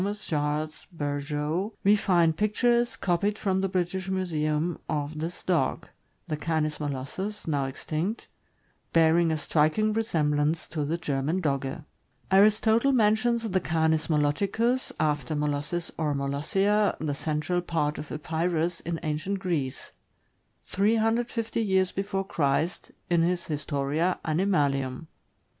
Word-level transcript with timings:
Charles 0.15 0.87
Berjeau, 0.91 1.73
we 1.83 1.95
find 1.95 2.35
pictures, 2.35 2.95
copied 2.95 3.37
from 3.37 3.61
the 3.61 3.69
British 3.69 4.09
Museum, 4.09 4.79
of 4.89 5.19
this 5.19 5.43
dog— 5.43 5.89
the 6.27 6.35
Canis 6.35 6.79
molossus, 6.79 7.45
now 7.47 7.65
extinct— 7.65 8.27
bearing 8.93 9.29
a 9.29 9.37
striking 9.37 9.93
resemblance 9.93 10.67
to 10.69 10.83
the 10.85 10.97
German 10.97 11.39
Dogge. 11.39 11.83
Aristotle 12.31 12.91
mentions 12.91 13.47
the 13.51 13.59
Canis 13.59 14.07
moloticus— 14.07 14.91
after 15.13 15.35
Molossis 15.35 15.91
or 15.99 16.15
Molossia, 16.15 16.97
the 16.99 17.13
central 17.13 17.61
part 17.61 17.99
of 17.99 18.11
Epirus, 18.11 18.79
in 18.79 18.99
ancient 19.03 19.37
Greece— 19.37 19.91
350 20.63 21.61
years 21.61 21.91
B. 21.91 22.01
C., 22.01 22.25
in 23.11 23.21
his 23.21 23.45
"Historia 23.45 24.19
Animalium." 24.25 25.05